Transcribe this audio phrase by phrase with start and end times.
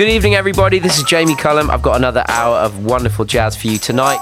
[0.00, 0.78] Good evening, everybody.
[0.78, 1.70] This is Jamie Cullum.
[1.70, 4.18] I've got another hour of wonderful jazz for you tonight.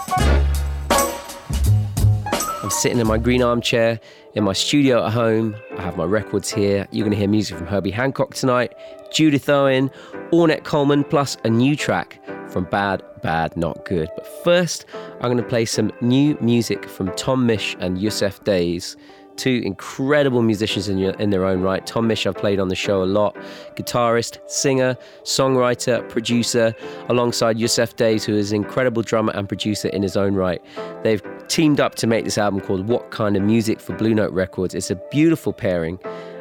[0.91, 4.00] I'm sitting in my green armchair
[4.34, 5.54] in my studio at home.
[5.76, 6.88] I have my records here.
[6.91, 8.75] You're going to hear music from Herbie Hancock tonight,
[9.12, 9.88] Judith Owen,
[10.33, 12.21] Ornette Coleman, plus a new track
[12.51, 14.09] from Bad, Bad, Not Good.
[14.17, 14.85] But first,
[15.21, 18.97] I'm going to play some new music from Tom Misch and Yussef Dayes
[19.39, 21.86] two incredible musicians in, your, in their own right.
[21.86, 23.34] Tom Misch, I've played on the show a lot,
[23.77, 26.75] guitarist, singer, songwriter, producer,
[27.08, 30.63] alongside Yussef Dayes, who is an incredible drummer and producer in his own right.
[31.03, 34.32] They've teamed up to make this album called What Kind of Music for Blue Note
[34.32, 34.74] Records.
[34.74, 35.98] It's a beautiful pairing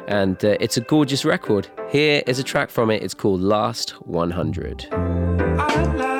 [0.08, 1.68] and uh, it's a gorgeous record.
[1.90, 3.02] Here is a track from it.
[3.02, 6.17] It's called Last 100.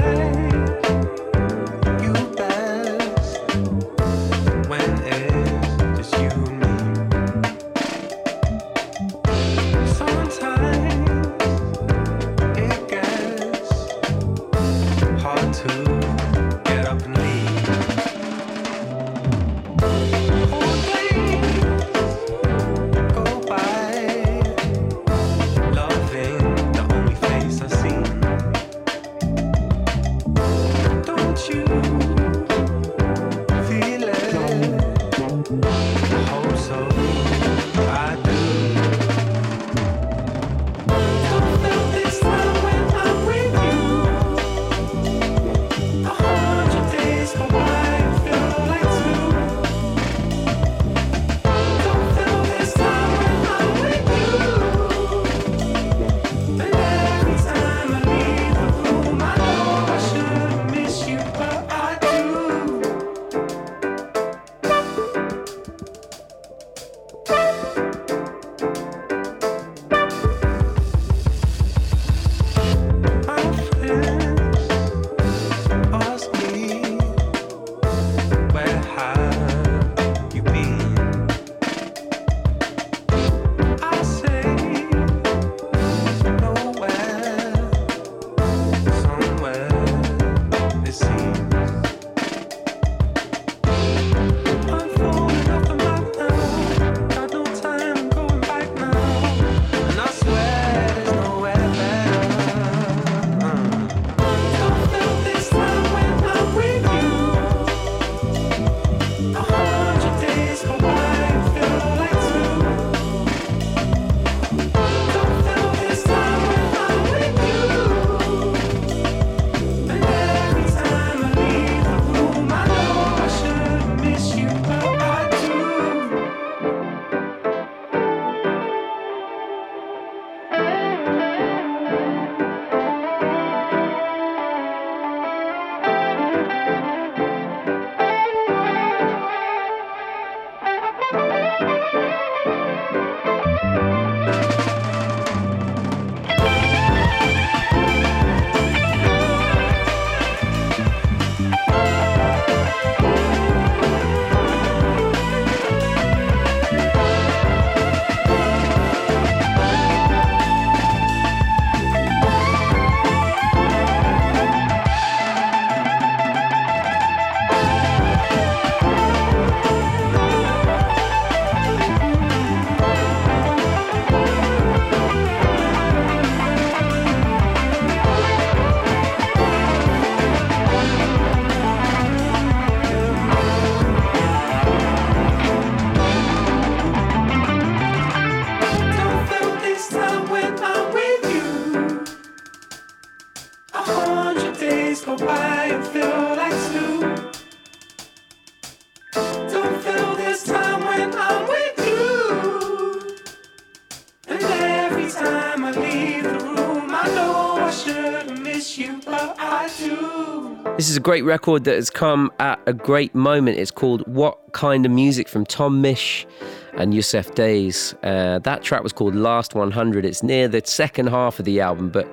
[211.18, 213.58] Great record that has come at a great moment.
[213.58, 216.26] It's called What Kind of Music from Tom Misch
[216.74, 217.92] and Yussef Dayes.
[218.04, 220.04] Uh, that track was called Last 100.
[220.04, 222.06] It's near the second half of the album, but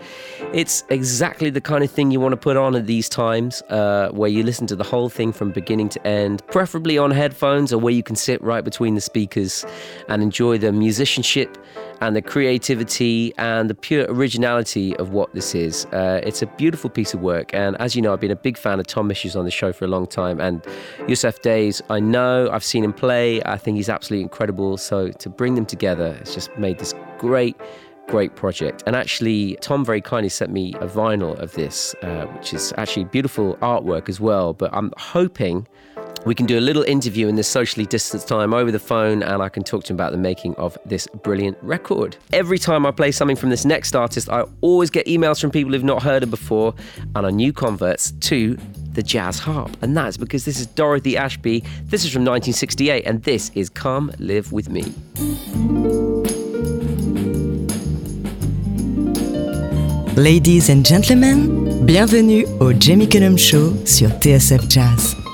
[0.54, 4.10] it's exactly the kind of thing you want to put on at these times uh,
[4.10, 7.78] where you listen to the whole thing from beginning to end, preferably on headphones or
[7.78, 9.64] where you can sit right between the speakers
[10.10, 11.60] and enjoy the musicianship
[12.02, 15.86] and the creativity and the pure originality of what this is.
[15.88, 17.54] Uh, it's a beautiful piece of work.
[17.54, 19.72] And as you know, I've been a big fan of Tom Misch's on the show
[19.72, 20.40] for a long time.
[20.40, 20.62] And
[21.08, 23.42] Yussef Dayes, I know, I've seen him play.
[23.44, 24.78] I think he's absolutely incredible.
[24.78, 27.56] So to bring them together, it's just made this great
[28.08, 28.84] great project.
[28.86, 33.06] And actually, Tom very kindly sent me a vinyl of this, uh, which is actually
[33.06, 34.54] beautiful artwork as well.
[34.54, 35.68] But I'm hoping
[36.26, 39.42] we can do a little interview in this socially distanced time over the phone and
[39.42, 42.18] I can talk to him about the making of this brilliant record.
[42.34, 45.72] Every time I play something from this next artist, I always get emails from people
[45.72, 46.74] who've not heard her before
[47.16, 48.58] and are new converts to
[48.94, 49.78] the jazz harp.
[49.84, 51.64] And that's because this is Dorothy Ashby.
[51.84, 54.84] This is from 1968 and this is Come Live With Me.
[60.16, 65.25] Ladies and gentlemen, bienvenue au Jamie Cullum Show sur TSF Jazz.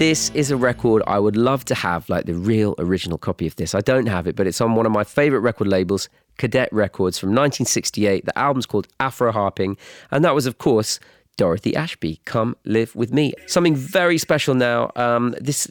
[0.00, 3.56] This is a record I would love to have, like the real original copy of
[3.56, 3.74] this.
[3.74, 6.08] I don't have it, but it's on one of my favorite record labels,
[6.38, 8.24] Cadet Records from 1968.
[8.24, 9.76] The album's called Afro Harping,
[10.10, 11.00] and that was, of course,
[11.36, 12.18] Dorothy Ashby.
[12.24, 13.34] Come live with me.
[13.46, 14.90] Something very special now.
[14.96, 15.70] Um, this,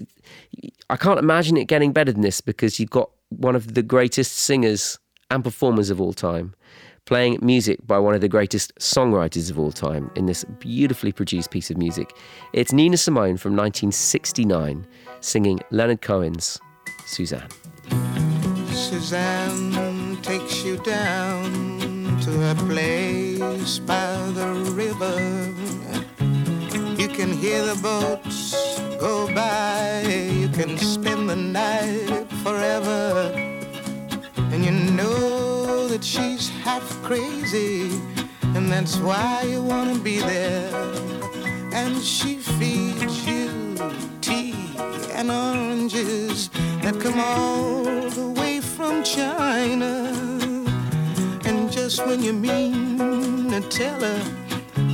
[0.91, 4.33] I can't imagine it getting better than this because you've got one of the greatest
[4.33, 4.99] singers
[5.31, 6.53] and performers of all time
[7.09, 11.49] playing music by one of the greatest songwriters of all time in this beautifully produced
[11.49, 12.15] piece of music.
[12.53, 14.85] It's Nina Simone from 1969
[15.19, 16.59] singing Leonard Cohen's
[17.07, 17.49] Suzanne.
[18.73, 25.15] Suzanne takes you down to a place by the river.
[27.01, 28.53] You can hear the boats
[28.99, 33.31] go by, you can spend the night forever,
[34.53, 35.58] and you know
[36.69, 37.89] half crazy,
[38.55, 40.69] and that's why you wanna be there.
[41.81, 43.49] And she feeds you
[44.21, 44.53] tea
[45.17, 46.49] and oranges
[46.83, 47.83] that come all
[48.19, 49.93] the way from China.
[51.47, 54.21] And just when you mean to tell her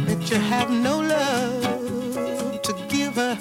[0.08, 3.36] that you have no love to give her,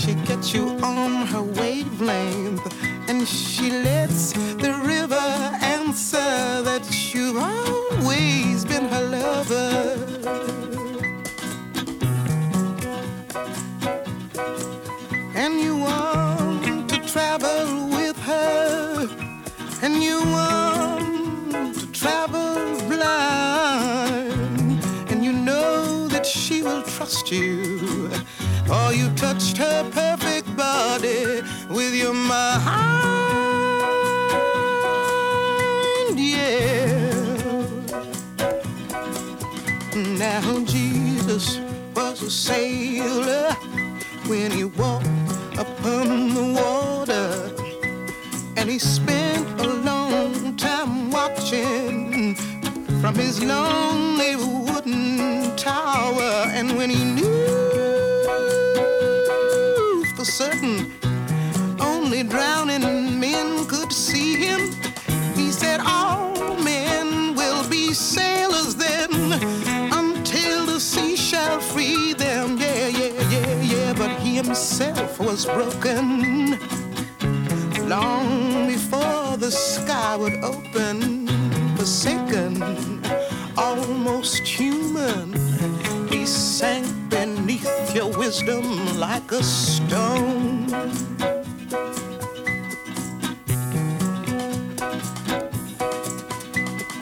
[0.00, 2.64] she gets you on her wavelength
[3.10, 4.32] and she lets
[4.64, 5.28] the river
[5.76, 9.96] answer that you've always been her lover.
[15.34, 19.08] And you want to travel with her,
[19.82, 22.54] and you want to travel
[22.88, 27.99] blind, and you know that she will trust you.
[28.70, 32.60] Or you touched her perfect body with your mind,
[36.16, 37.10] yeah.
[39.96, 41.58] Now Jesus
[41.96, 43.56] was a sailor
[44.28, 45.08] when he walked
[45.58, 47.50] upon the water,
[48.56, 52.36] and he spent a long time watching
[53.00, 56.46] from his lonely wooden tower.
[56.52, 57.49] And when he knew
[60.20, 60.92] for certain
[61.80, 64.60] only drowning men could see him,
[65.34, 69.10] he said, All men will be sailors then
[70.00, 72.58] until the sea shall free them.
[72.58, 73.92] Yeah, yeah, yeah, yeah.
[73.94, 76.58] But he himself was broken
[77.88, 81.28] long before the sky would open,
[81.78, 82.62] forsaken,
[83.56, 84.69] almost human.
[88.30, 90.72] Wisdom like a stone.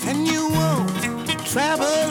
[0.08, 2.07] And you won't travel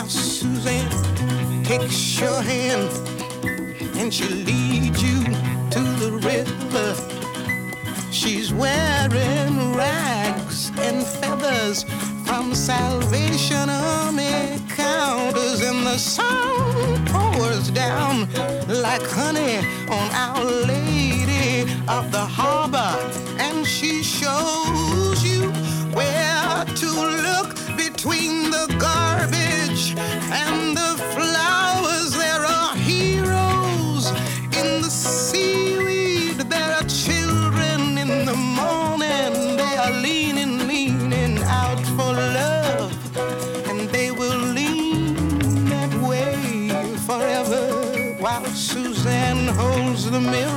[0.00, 2.90] Now, Suzanne takes your hand
[3.98, 5.24] and she leads you
[5.74, 6.88] to the river.
[8.10, 11.84] She's wearing rags and feathers
[12.24, 18.20] from Salvation Army counters, and the sun pours down
[18.68, 19.58] like honey
[19.90, 22.96] on Our Lady of the Harbor,
[23.38, 25.50] and she shows you
[25.92, 29.39] where to look between the garbage
[50.10, 50.49] the mirror.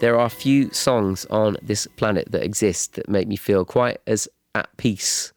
[0.00, 4.28] There are few songs on this planet that exist that make me feel quite as
[4.54, 5.32] at peace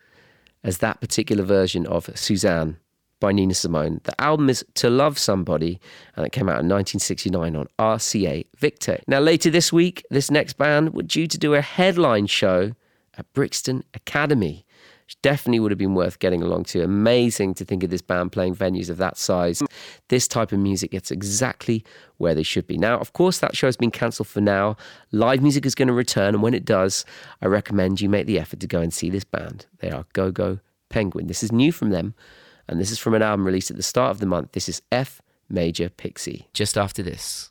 [0.63, 2.77] as that particular version of Suzanne
[3.19, 4.01] by Nina Simone.
[4.03, 5.79] The album is To Love Somebody,
[6.15, 8.99] and it came out in 1969 on RCA Victor.
[9.07, 12.73] Now, later this week, this next band were due to do a headline show
[13.17, 14.63] at Brixton Academy.
[15.21, 16.83] Definitely would have been worth getting along to.
[16.83, 19.61] Amazing to think of this band playing venues of that size.
[20.07, 21.83] This type of music gets exactly
[22.17, 22.77] where they should be.
[22.77, 24.77] Now, of course, that show has been cancelled for now.
[25.11, 27.05] Live music is going to return, and when it does,
[27.41, 29.65] I recommend you make the effort to go and see this band.
[29.79, 31.27] They are Go Go Penguin.
[31.27, 32.13] This is new from them,
[32.67, 34.53] and this is from an album released at the start of the month.
[34.53, 36.47] This is F Major Pixie.
[36.53, 37.49] Just after this.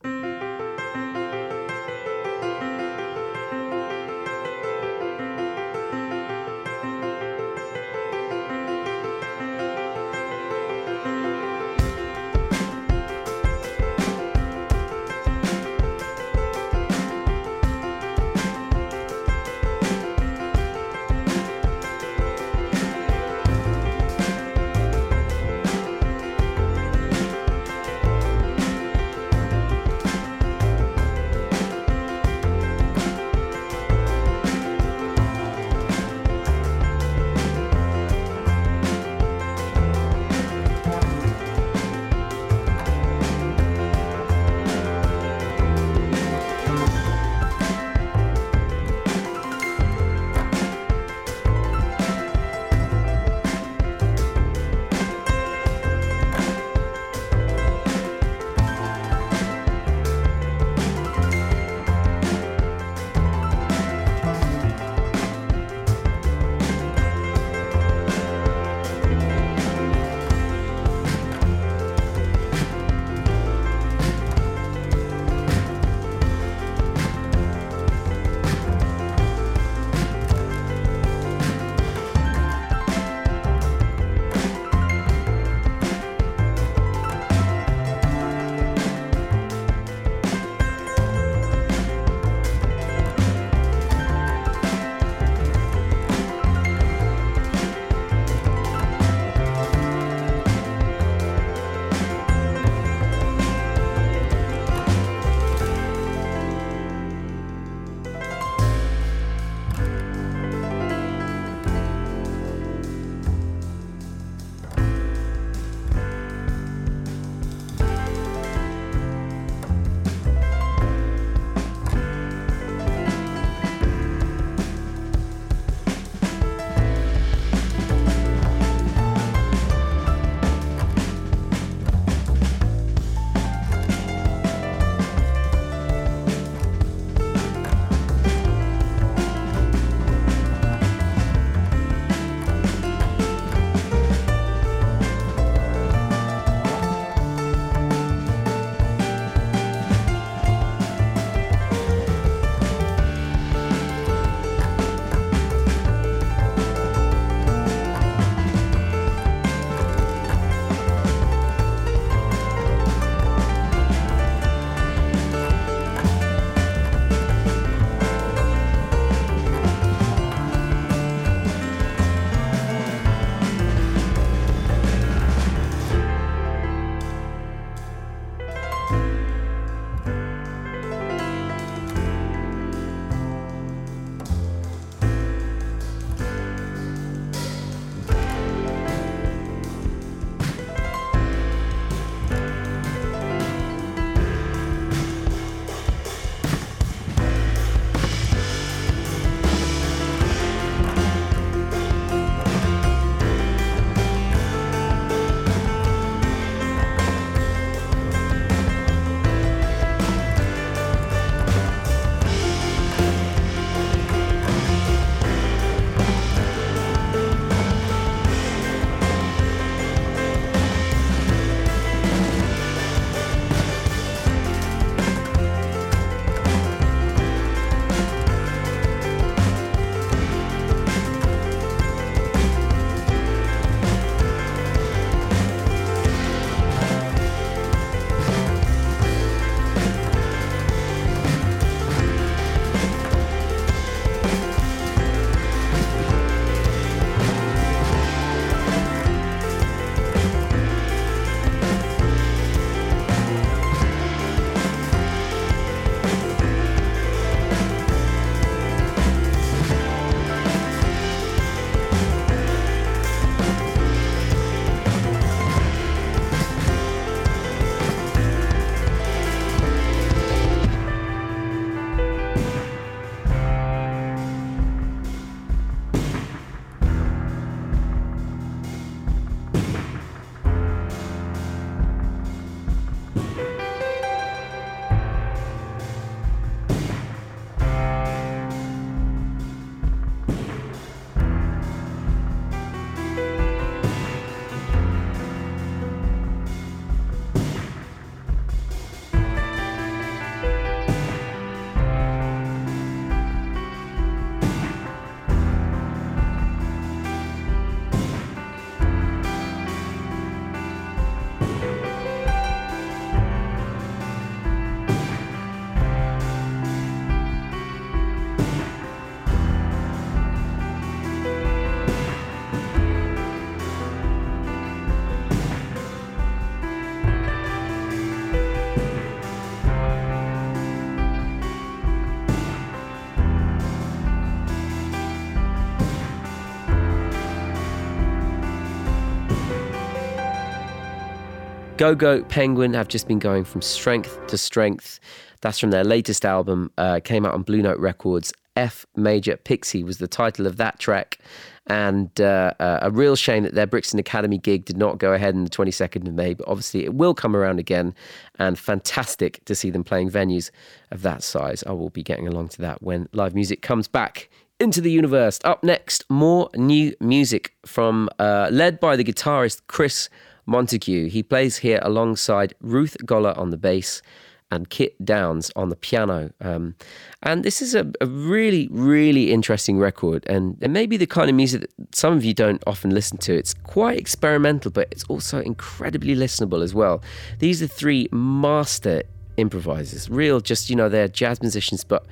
[341.80, 345.00] Go Go Penguin have just been going from strength to strength.
[345.40, 348.34] That's from their latest album, uh, came out on Blue Note Records.
[348.54, 351.20] F Major Pixie was the title of that track.
[351.68, 355.34] And uh, uh, a real shame that their Brixton Academy gig did not go ahead
[355.34, 357.94] on the 22nd of May, but obviously it will come around again.
[358.38, 360.50] And fantastic to see them playing venues
[360.90, 361.64] of that size.
[361.66, 365.40] I will be getting along to that when live music comes back into the universe.
[365.44, 370.10] Up next, more new music from uh, led by the guitarist Chris
[370.46, 371.08] Montague.
[371.08, 374.02] He plays here alongside Ruth Goller on the bass
[374.50, 376.30] and Kit Downs on the piano.
[376.40, 376.74] Um,
[377.22, 380.26] and this is a, a, really, really interesting record.
[380.26, 383.18] And it may be the kind of music that some of you don't often listen
[383.18, 383.34] to.
[383.34, 387.02] It's quite experimental, but it's also incredibly listenable as well.
[387.38, 389.02] These are three master
[389.36, 392.04] improvisers, real, just, you know, they're jazz musicians, but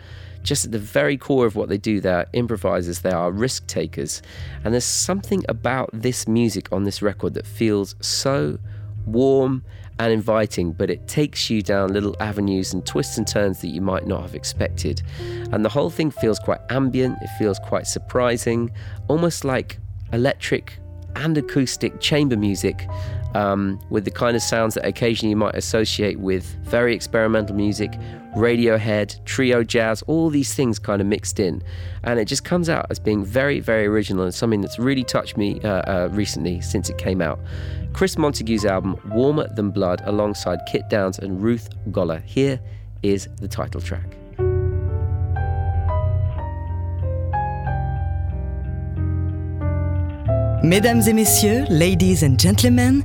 [0.48, 4.22] just at the very core of what they do, they're improvisers, they are risk takers.
[4.64, 8.58] And there's something about this music on this record that feels so
[9.04, 9.62] warm
[9.98, 13.82] and inviting, but it takes you down little avenues and twists and turns that you
[13.82, 15.02] might not have expected.
[15.52, 18.70] And the whole thing feels quite ambient, it feels quite surprising,
[19.06, 19.78] almost like
[20.14, 20.78] electric
[21.14, 22.88] and acoustic chamber music
[23.34, 27.92] um, with the kind of sounds that occasionally you might associate with very experimental music,
[28.36, 31.62] Radiohead, trio jazz, all these things kind of mixed in.
[32.04, 35.36] And it just comes out as being very, very original and something that's really touched
[35.36, 37.40] me uh, uh, recently since it came out.
[37.92, 42.22] Chris Montague's album, Warmer Than Blood, alongside Kit Downs and Ruth Goller.
[42.24, 42.60] Here
[43.02, 44.18] is the title track.
[50.62, 53.04] Mesdames et messieurs, ladies and gentlemen,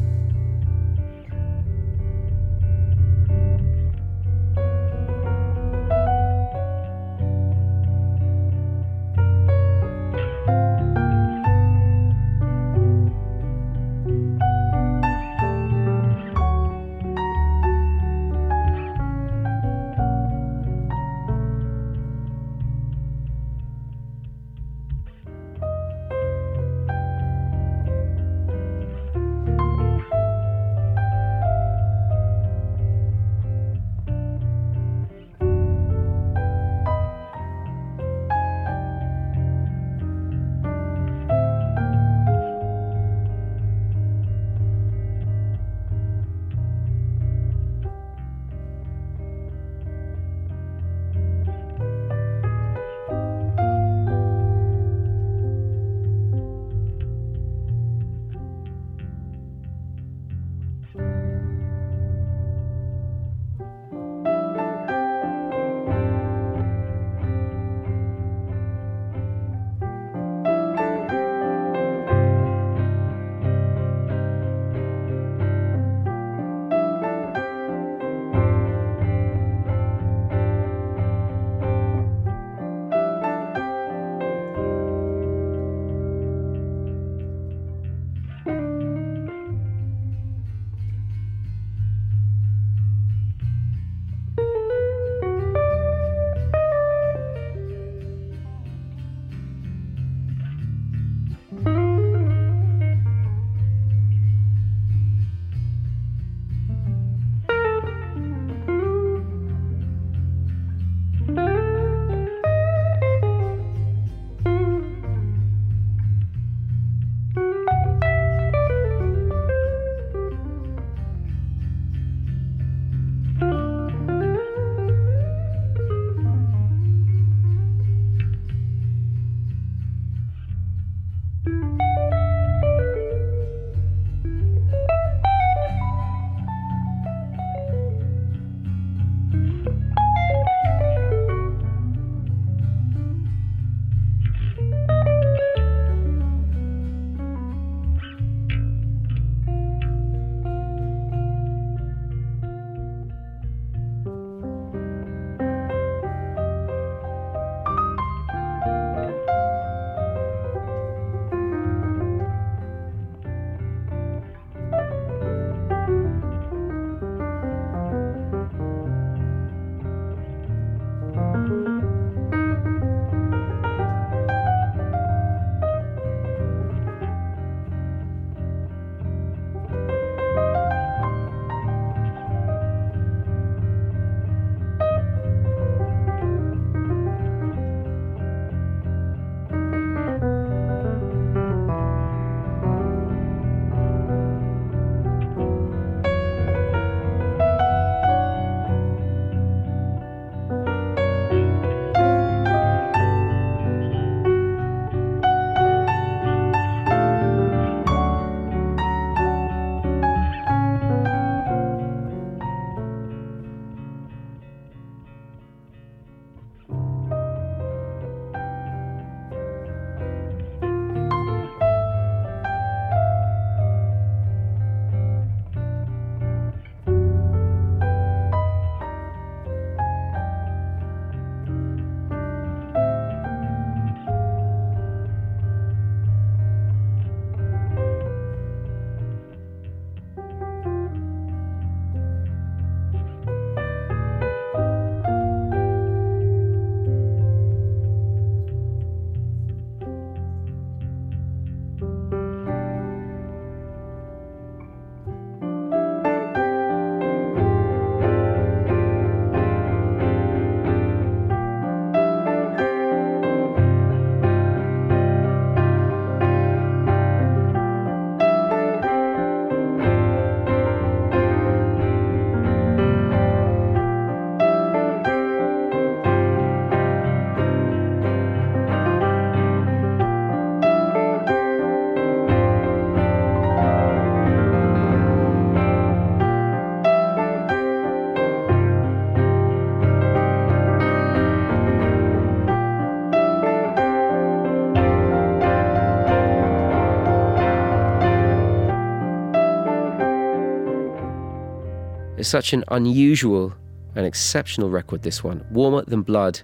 [302.31, 303.53] Such an unusual
[303.93, 305.45] and exceptional record, this one.
[305.51, 306.39] Warmer Than Blood.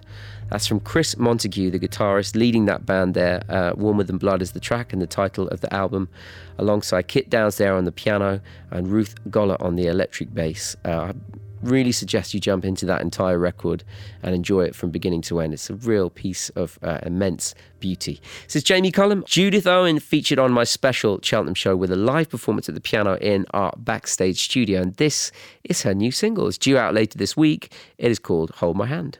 [0.50, 3.42] That's from Chris Montague, the guitarist leading that band there.
[3.48, 6.10] Uh, Warmer Than Blood is the track and the title of the album,
[6.58, 10.76] alongside Kit Downs there on the piano and Ruth Goller on the electric bass.
[10.84, 11.14] Uh,
[11.62, 13.84] really suggest you jump into that entire record
[14.22, 15.54] and enjoy it from beginning to end.
[15.54, 18.20] It's a real piece of uh, immense beauty.
[18.44, 19.24] This is Jamie Cullum.
[19.26, 23.16] Judith Owen featured on my special Cheltenham show with a live performance at the piano
[23.16, 24.82] in our backstage studio.
[24.82, 25.32] And this
[25.64, 26.48] is her new single.
[26.48, 27.72] It's due out later this week.
[27.98, 29.18] It is called Hold My Hand.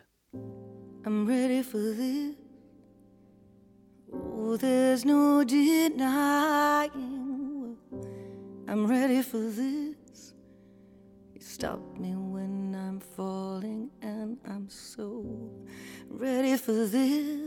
[1.05, 2.35] I'm ready for this.
[4.13, 7.19] Oh, there's no denying.
[8.67, 9.98] I'm ready for this.
[11.59, 15.51] Stop me when I'm falling, and I'm so
[16.09, 17.38] ready for this.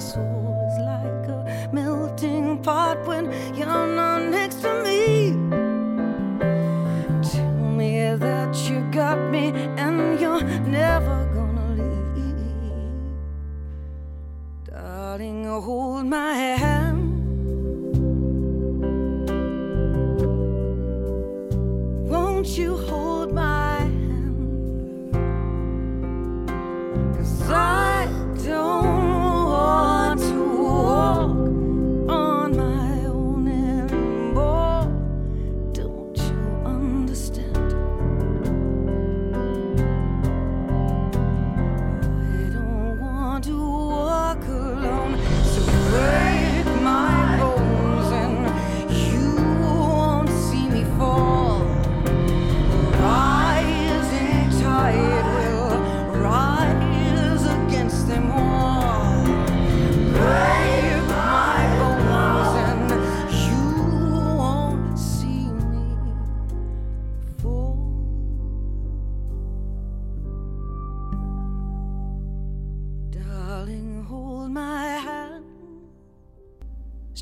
[0.00, 0.49] Xu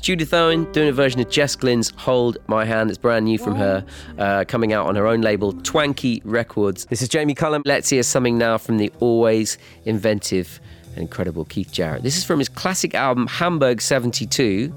[0.09, 2.89] Judith Owen doing a version of Jess Glynne's Hold My Hand.
[2.89, 3.85] It's brand new from her,
[4.17, 6.85] uh, coming out on her own label, Twanky Records.
[6.85, 7.61] This is Jamie Cullum.
[7.63, 10.59] Let's hear something now from the always inventive
[10.93, 12.01] and incredible Keith Jarrett.
[12.01, 14.73] This is from his classic album, Hamburg 72.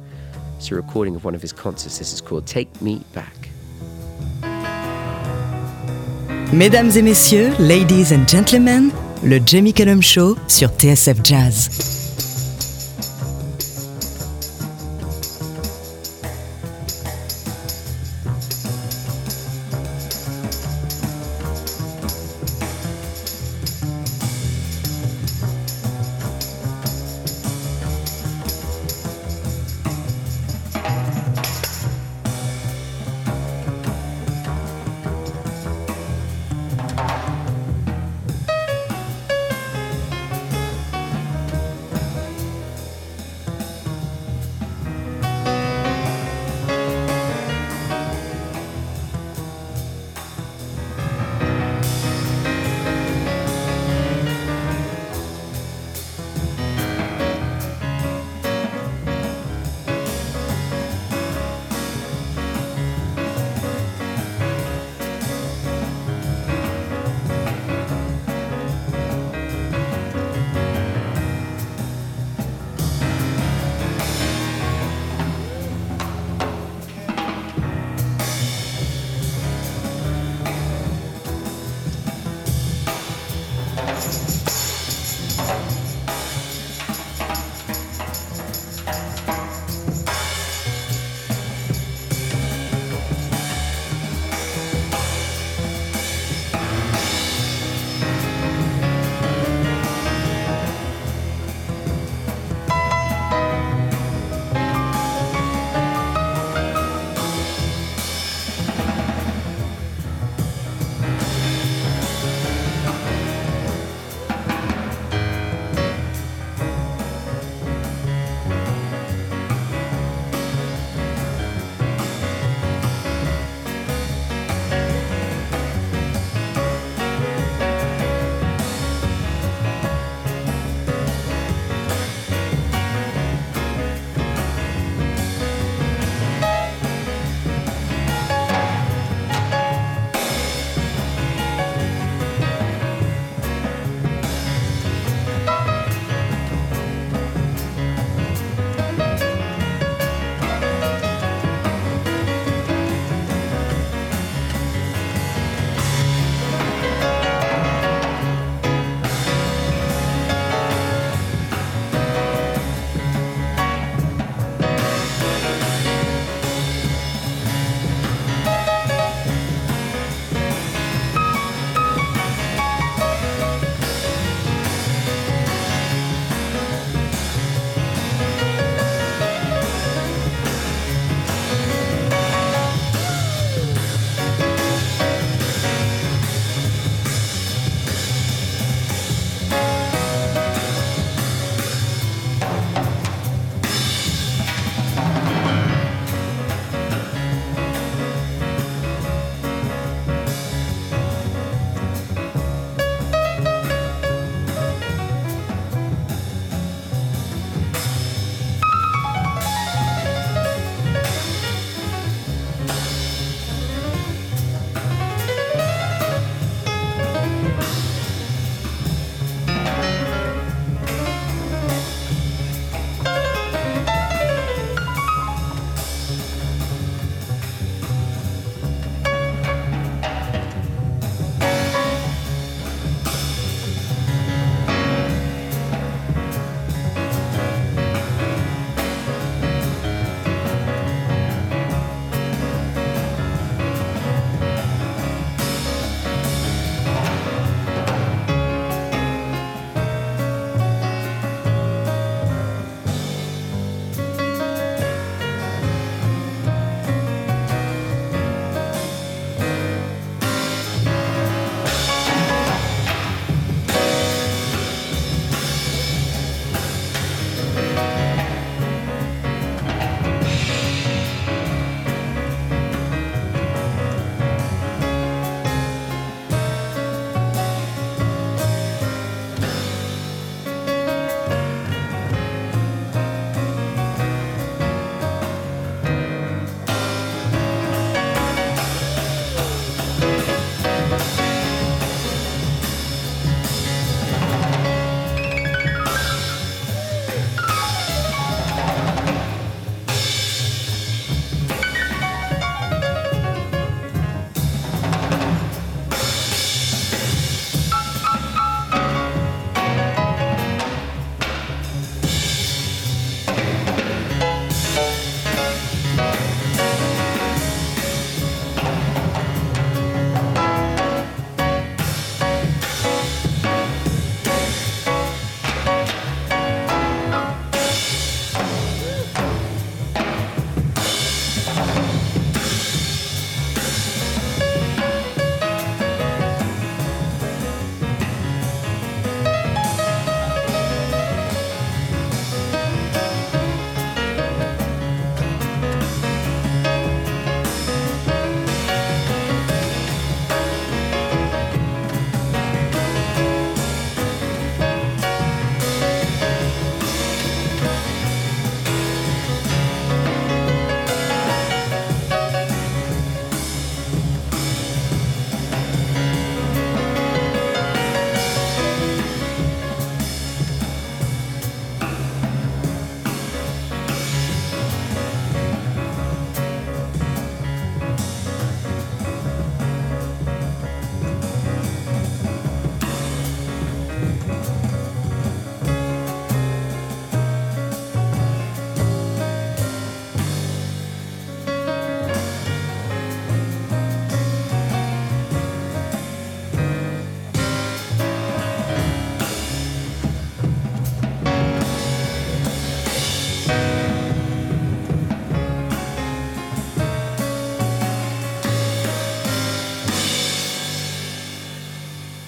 [0.58, 1.96] It's a recording of one of his concerts.
[1.96, 3.48] This is called Take Me Back.
[6.52, 8.92] Mesdames et messieurs, ladies and gentlemen,
[9.22, 12.01] le Jamie Cullum Show sur TSF Jazz.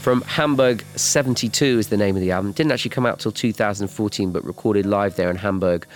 [0.05, 2.53] From Hamburg 72 is the name of the album.
[2.53, 5.87] Didn't actually come out till 2014, but recorded live there in Hamburg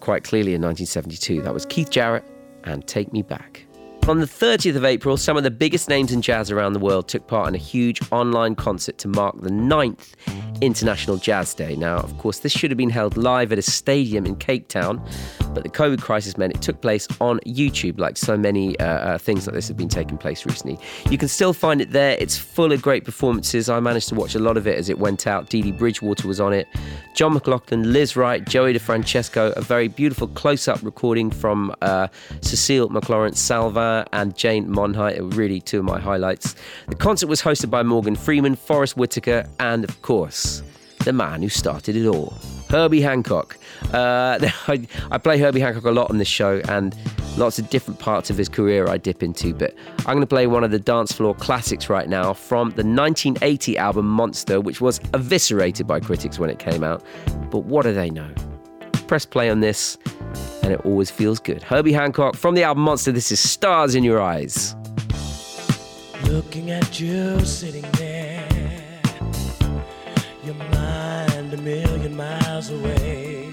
[0.00, 1.42] quite clearly in 1972.
[1.42, 2.24] That was Keith Jarrett
[2.64, 3.66] and Take Me Back.
[4.08, 7.06] On the 30th of April, some of the biggest names in jazz around the world
[7.06, 10.14] took part in a huge online concert to mark the 9th
[10.60, 11.76] International Jazz Day.
[11.76, 15.00] Now, of course, this should have been held live at a stadium in Cape Town,
[15.54, 19.18] but the COVID crisis meant it took place on YouTube, like so many uh, uh,
[19.18, 20.78] things like this have been taking place recently.
[21.08, 22.16] You can still find it there.
[22.18, 23.68] It's full of great performances.
[23.68, 25.48] I managed to watch a lot of it as it went out.
[25.48, 26.66] Dee Dee Bridgewater was on it,
[27.14, 32.08] John McLaughlin, Lizz Wright, Joey DeFrancesco, a very beautiful close up recording from uh,
[32.40, 33.36] Cecile McLorin
[34.12, 36.54] And Jane Monheit are really two of my highlights.
[36.88, 40.62] The concert was hosted by Morgan Freeman, Forest Whitaker, and of course,
[41.04, 42.34] the man who started it all,
[42.68, 43.58] Herbie Hancock.
[43.92, 44.38] Uh,
[44.68, 46.96] I, I, play Herbie Hancock a lot on this show, and
[47.36, 49.54] lots of different parts of his career I dip into.
[49.54, 52.84] But I'm going to play one of the dance floor classics right now from the
[52.84, 57.04] 1980 album Monster, which was eviscerated by critics when it came out.
[57.50, 58.30] But what do they know?
[59.06, 59.98] Press play on this
[60.62, 61.62] and it always feels good.
[61.62, 63.12] Herbie Hancock from the album Monster.
[63.12, 64.74] This is Stars in Your Eyes.
[66.24, 68.48] Looking at you sitting there,
[70.44, 73.48] your mind a million miles away.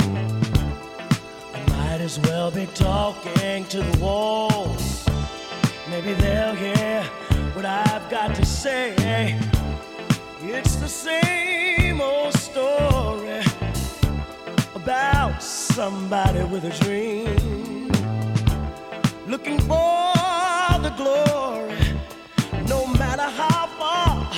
[1.53, 5.07] I might as well be talking to the walls.
[5.89, 7.03] Maybe they'll hear
[7.53, 9.38] what I've got to say.
[10.41, 12.89] It's the same old story
[15.80, 17.88] somebody with a dream,
[19.28, 20.12] looking for
[20.86, 21.74] the glory,
[22.68, 24.30] no matter how far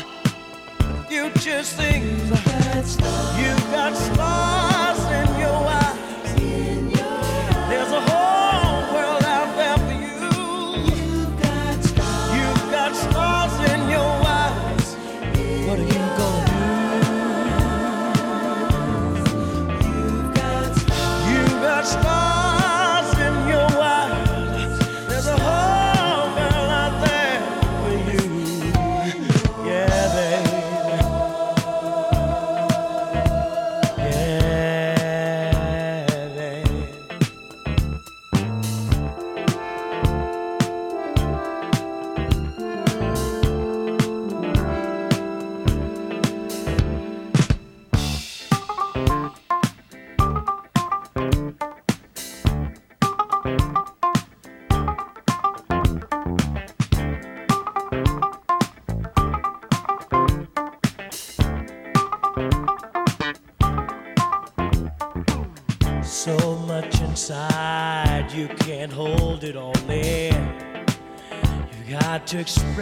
[0.77, 2.29] the future seems.
[3.39, 5.80] You've got stars in your eyes.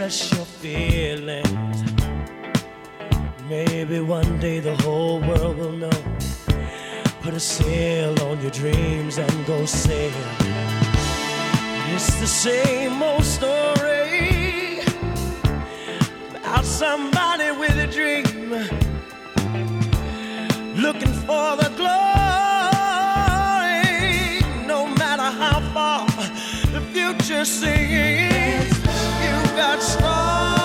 [0.02, 1.82] Express your feelings.
[3.50, 6.02] Maybe one day the whole world will know.
[7.20, 10.10] Put a sail on your dreams and go sail.
[11.92, 14.80] It's the same old story
[16.34, 18.24] about somebody with a dream
[20.80, 21.90] looking for the glory.
[24.66, 26.06] No matter how far
[26.72, 28.79] the future seems,
[29.56, 30.59] got stars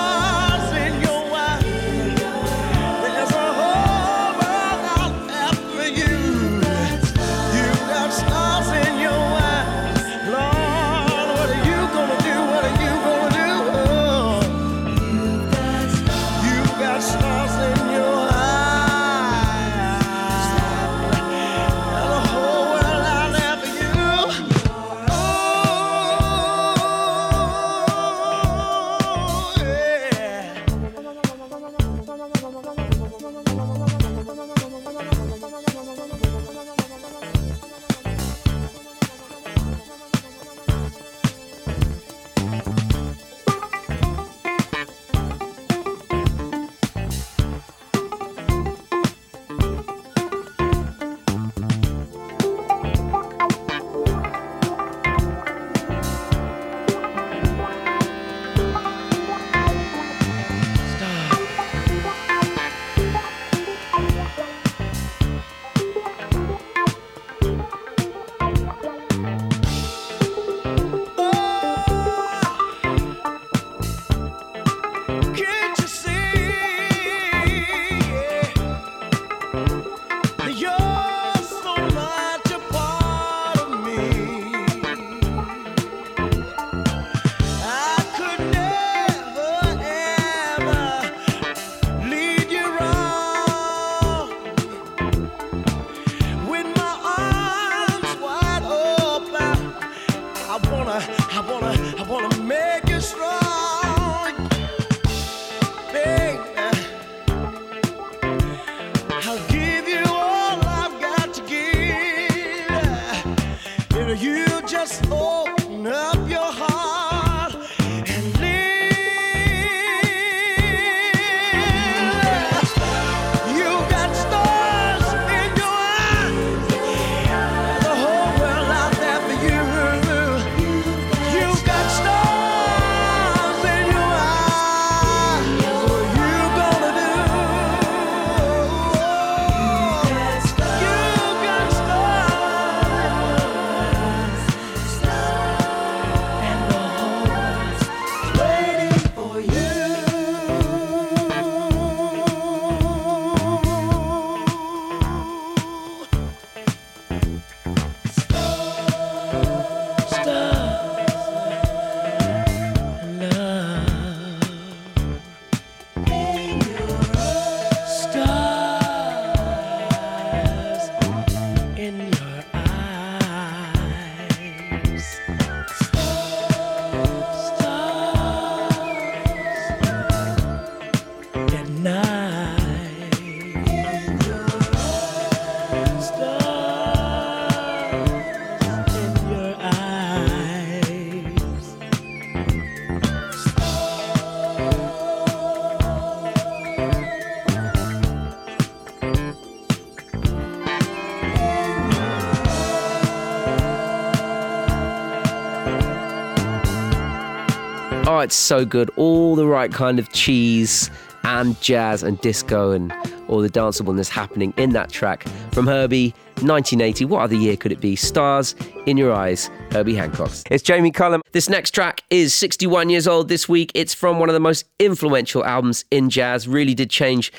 [208.26, 208.89] it's so good.
[208.97, 210.89] All the right kind of cheese
[211.23, 212.91] and jazz and disco and
[213.28, 216.09] all the danceableness happening in that track from Herbie,
[216.41, 217.05] 1980.
[217.05, 217.95] What other year could it be?
[217.95, 218.55] Stars
[218.88, 220.32] in Your Eyes, Herbie Hancock.
[220.49, 221.21] It's Jamie Cullum.
[221.34, 223.73] This next track is 61 years old this week.
[223.76, 227.34] It's from one of the most influential albums in jazz, really did change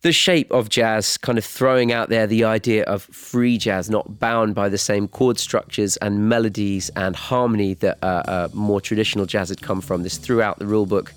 [0.00, 4.18] the shape of jazz, kind of throwing out there the idea of free jazz, not
[4.18, 9.26] bound by the same chord structures and melodies and harmony that uh, uh, more traditional
[9.26, 10.02] jazz had come from.
[10.02, 11.12] This threw out the rule book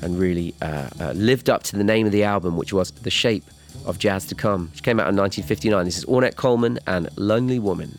[0.00, 3.10] and really uh, uh lived up to the name of the album, which was The
[3.10, 3.44] Shape
[3.84, 5.84] of Jazz to Come, which came out in 1959.
[5.84, 7.98] This is Ornette Coleman and Lonely Woman.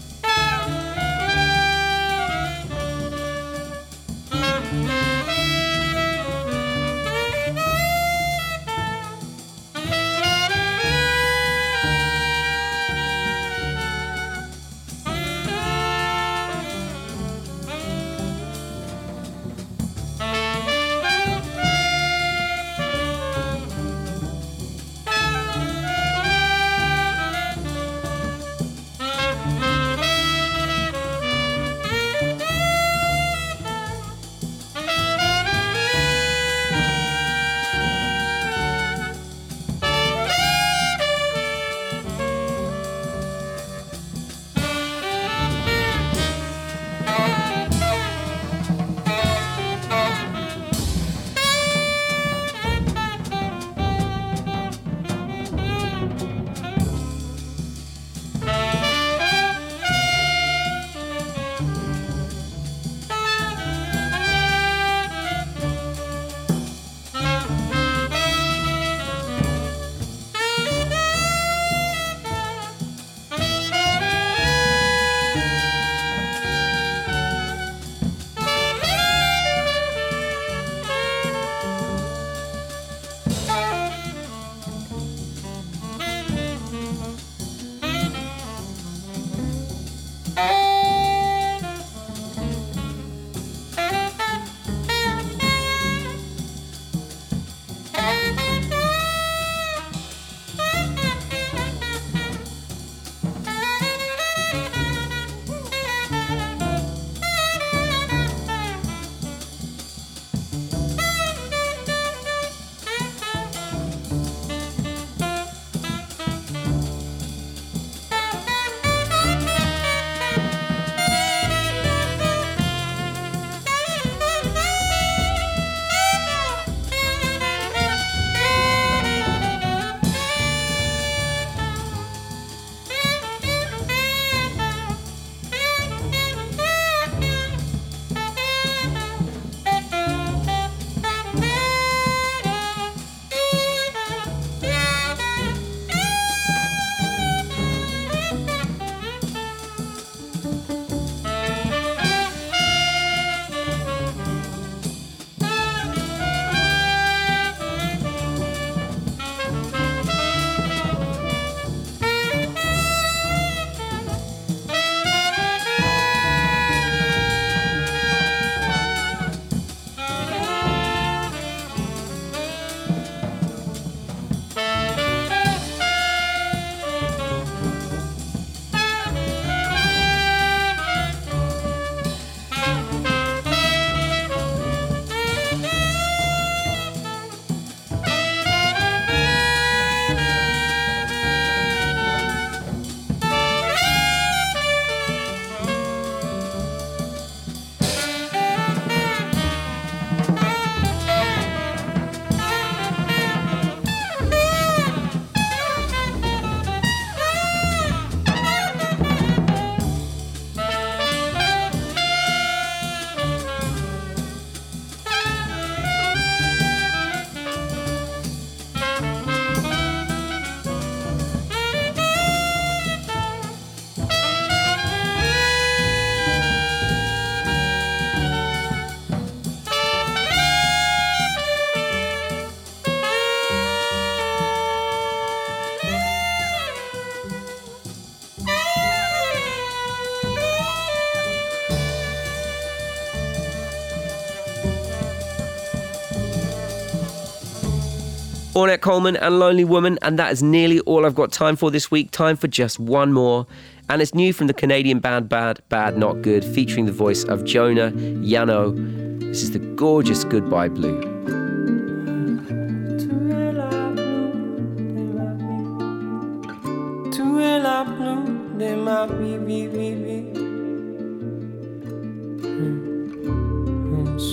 [248.61, 251.89] Ornette Coleman and Lonely Woman, and that is nearly all I've got time for this
[251.89, 252.11] week.
[252.11, 253.47] Time for just one more,
[253.89, 259.19] And it's new from the Canadian band Badbadnotgood, featuring the voice of Jonah Yano.
[259.19, 261.01] This is the gorgeous Goodbye Blue.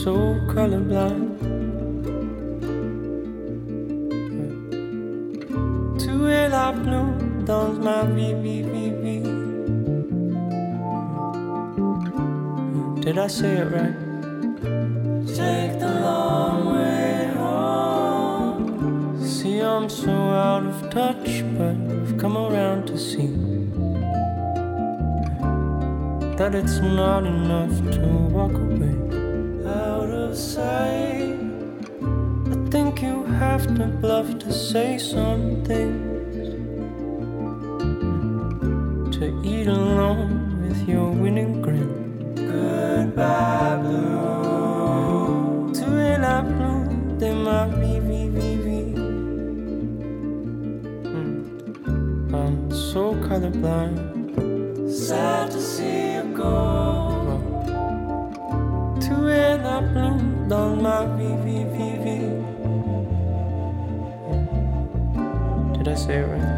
[0.04, 1.37] So colorblind.
[6.26, 7.14] Es la blue
[7.46, 9.22] dans ma vie, vie, vie, vie.
[13.00, 13.94] Did I say it right?
[15.26, 19.24] Take the long way home.
[19.24, 23.32] See, I'm so out of touch, but I've come around to see
[26.36, 28.96] that it's not enough to walk away
[29.66, 31.38] out of sight.
[32.50, 36.07] I think you have to bluff to say something
[40.88, 42.34] your winning grin.
[42.34, 45.72] Goodbye, blue.
[45.74, 48.94] Tu es la blue de ma vie, vie, vie, vie.
[51.04, 52.34] Hmm.
[52.34, 53.98] I'm so colorblind.
[54.90, 57.38] Sad to see you go.
[58.98, 60.18] Tu es la blue
[60.48, 62.32] dans ma vie, vie, vie, vie.
[65.76, 66.57] Did I say it right?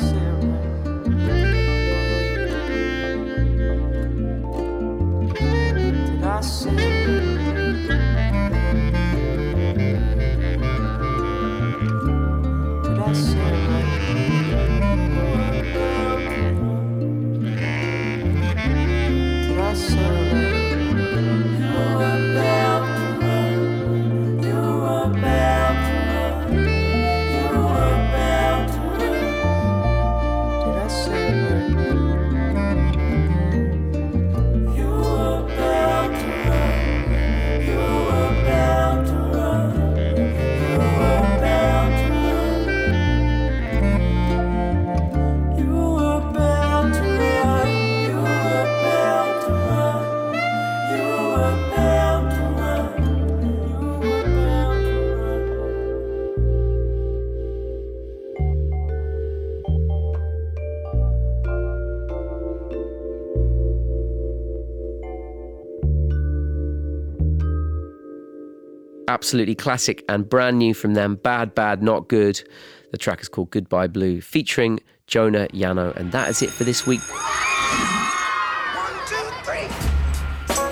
[0.00, 0.37] vie.
[69.18, 71.16] Absolutely classic and brand new from them.
[71.16, 72.44] Badbadnotgood.
[72.92, 75.92] The track is called Goodbye Blue, featuring Jonah Yano.
[75.96, 77.00] And that is it for this week.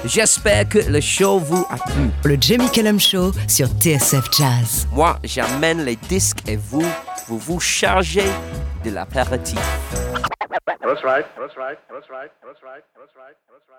[0.04, 2.08] J'espère que le show vous a plu.
[2.24, 4.86] Le Jamie Cullum Show sur TSF Jazz.
[4.92, 6.86] Moi, j'amène les disques et vous,
[7.26, 8.30] vous vous chargez
[8.84, 9.58] de l'apéritif.
[10.48, 10.78] That's.
[10.86, 11.26] That's right.
[11.36, 11.78] That's right.
[11.90, 12.30] That's right.
[12.46, 12.84] That's right.
[12.94, 13.34] That's right.
[13.50, 13.75] That's right.